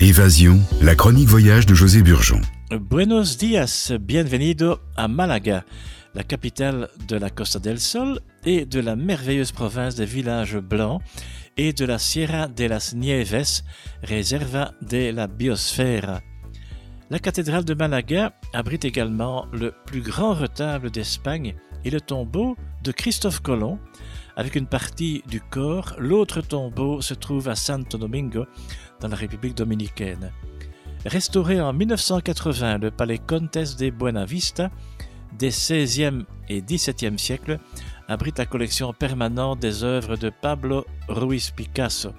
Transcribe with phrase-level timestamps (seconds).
[0.00, 2.40] Évasion, la chronique voyage de José Burgeon.
[2.70, 5.64] Buenos dias, bienvenido à Malaga,
[6.14, 11.02] la capitale de la Costa del Sol et de la merveilleuse province des villages blancs
[11.56, 13.64] et de la Sierra de las Nieves,
[14.04, 16.20] Reserva de la Biosfera.
[17.10, 22.92] La cathédrale de Malaga abrite également le plus grand retable d'Espagne et le tombeau de
[22.92, 23.78] Christophe Colomb,
[24.36, 25.94] avec une partie du corps.
[25.98, 28.46] L'autre tombeau se trouve à Santo Domingo,
[29.00, 30.32] dans la République dominicaine.
[31.06, 34.70] Restauré en 1980, le palais Contes de Buenavista
[35.38, 37.58] des 16e et 17e siècles
[38.08, 42.12] abrite la collection permanente des œuvres de Pablo Ruiz Picasso.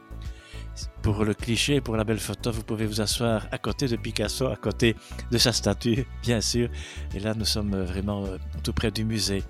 [1.01, 4.47] Pour le cliché, pour la belle photo, vous pouvez vous asseoir à côté de Picasso,
[4.47, 4.95] à côté
[5.31, 6.69] de sa statue, bien sûr.
[7.13, 9.43] Et là, nous sommes vraiment euh, tout près du musée.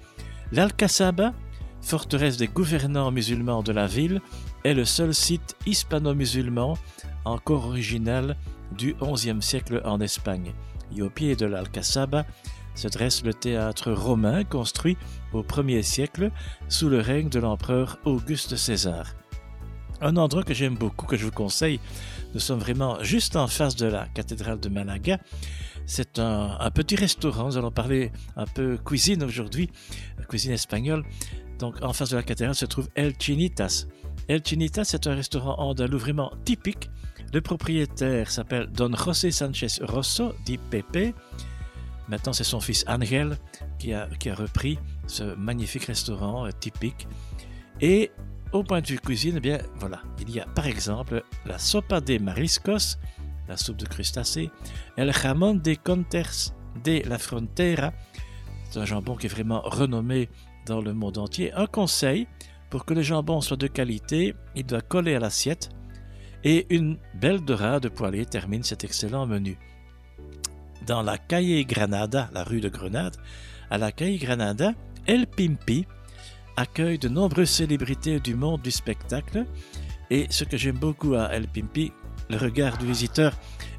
[0.52, 1.34] L'Alcazaba,
[1.81, 4.21] forteresse des gouvernants musulmans de la ville,
[4.63, 6.77] est le seul site hispano-musulman
[7.25, 8.35] encore original
[8.75, 10.53] du XIe siècle en Espagne.
[10.95, 12.25] Et au pied de l'Alcazaba
[12.75, 14.97] se dresse le théâtre romain construit
[15.33, 16.31] au 1er siècle
[16.67, 19.13] sous le règne de l'empereur Auguste César.
[20.02, 21.80] Un endroit que j'aime beaucoup, que je vous conseille,
[22.34, 25.19] nous sommes vraiment juste en face de la cathédrale de Malaga.
[25.90, 29.72] C'est un, petit restaurant, nous allons parler un peu cuisine aujourd'hui,
[30.28, 31.04] cuisine espagnole.
[31.58, 33.88] Donc en face de la cathédrale se trouve El Chinitas.
[34.28, 36.92] El Chinitas, c'est un restaurant andalou vraiment typique.
[37.34, 41.16] Le propriétaire s'appelle Don José Sanchez Rosso, dit Pepe.
[42.08, 43.36] Maintenant, c'est son fils Angel
[43.80, 47.08] qui a, qui a repris ce magnifique restaurant euh, typique.
[47.81, 48.12] Et
[48.52, 52.00] au point de vue cuisine, eh bien voilà, il y a par exemple la sopa
[52.00, 53.00] de mariscos,
[53.50, 54.52] la soupe de crustacés,
[54.95, 57.91] el jamón de Contes de la Frontera,
[58.69, 60.30] c'est un jambon qui est vraiment renommé
[60.67, 61.52] dans le monde entier.
[61.53, 62.28] Un conseil,
[62.69, 65.69] pour que le jambon soit de qualité, il doit coller à l'assiette
[66.44, 69.58] et une belle dorade poêlée termine cet excellent menu.
[70.86, 73.17] Dans la Calle Granada, la rue de Grenade,
[73.72, 74.73] à la Calle Granada,
[75.08, 75.86] El Pimpi
[76.56, 79.45] accueille de nombreuses célébrités du monde du spectacle
[80.12, 81.91] et ce que j'aime beaucoup à El Pimpi,
[82.29, 83.34] le regard du visiteur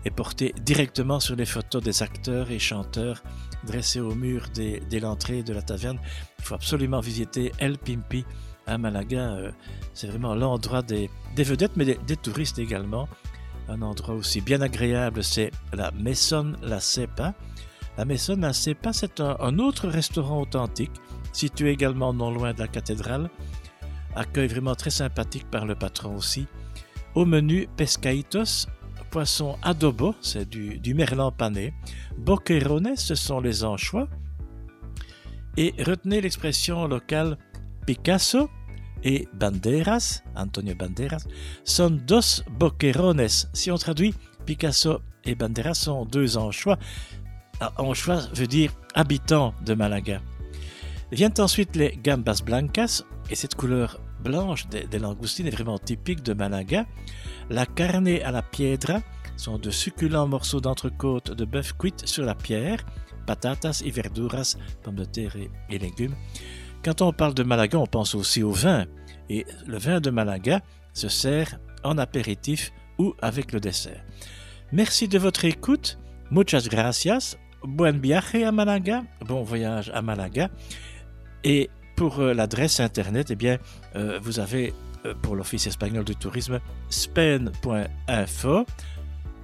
[0.04, 3.22] est porté directement sur les photos des acteurs et chanteurs
[3.64, 5.98] dressés au mur de l'entrée de la taverne.
[6.38, 8.24] Il faut absolument visiter El Pimpi
[8.66, 9.32] à Malaga.
[9.32, 9.52] Euh,
[9.94, 13.08] c'est vraiment l'endroit des, vedettes, mais des, touristes également.
[13.68, 17.34] Un endroit aussi bien agréable, c'est la Maison La Cepa.
[17.98, 20.92] La Maison La Cepa, c'est un, autre restaurant authentique,
[21.32, 23.30] situé également non loin de la cathédrale.
[24.16, 26.46] Accueil vraiment très sympathique par le patron aussi.
[27.14, 28.66] Au menu, pescaitos,
[29.10, 31.74] poisson adobo, c'est du, merlan pané.
[32.16, 34.08] Boquerones, ce sont les anchois.
[35.56, 37.36] Et retenez l'expression locale
[37.86, 38.48] Picasso
[39.02, 41.26] et Banderas, Antonio Banderas,
[41.64, 43.28] sont dos boquerones.
[43.52, 44.14] Si on traduit,
[44.46, 46.78] Picasso et Banderas sont deux anchois.
[47.60, 50.20] Ah, anchois veut dire habitants de Malaga.
[51.12, 56.34] Viennent ensuite les gambas blancas, et cette couleur blanche des, langoustines est vraiment typique de
[56.34, 56.86] Malaga.
[57.48, 59.00] La carne à la piedra
[59.36, 62.84] sont de succulents morceaux d'entrecôte de bœuf cuite sur la pierre,
[63.26, 65.36] patatas y verduras, pommes de terre
[65.68, 66.14] et légumes.
[66.84, 68.86] Quand on parle de Malaga, on pense aussi au vin.
[69.28, 70.60] Et le vin de Malaga
[70.92, 74.04] se sert en apéritif ou avec le dessert.
[74.72, 75.98] Merci de votre écoute.
[76.30, 77.36] Muchas gracias.
[77.62, 79.04] Buen viaje à Malaga.
[79.26, 80.48] Bon voyage à Malaga.
[81.44, 83.58] Et pour euh, l'adresse internet, eh bien,
[83.94, 84.72] euh, vous avez
[85.04, 88.64] euh, pour l'Office espagnol du tourisme spain.info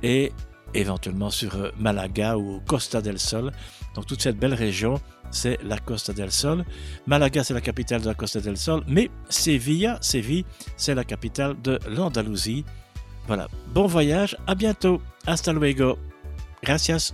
[0.03, 0.33] et
[0.73, 3.53] éventuellement sur Malaga ou Costa del Sol.
[3.95, 4.99] Donc toute cette belle région
[5.31, 6.65] c'est la Costa del Sol.
[7.07, 8.83] Malaga, c'est la capitale de la Costa del Sol.
[8.89, 10.47] Mais Sevilla, Séville,
[10.79, 12.65] c'est la capitale de l'Andalousie.
[13.27, 13.49] Voilà.
[13.75, 14.35] Bon voyage.
[14.47, 15.03] À bientôt.
[15.27, 15.99] Hasta luego.
[16.63, 17.13] Gracias.